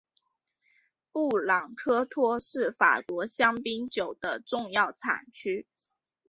[1.11, 5.67] 布朗科托是法国香槟酒的重要产区。